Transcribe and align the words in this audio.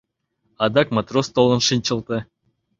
Адак 0.63 0.87
матрос 0.95 1.27
толын 1.35 1.61
шинчылте. 1.67 2.17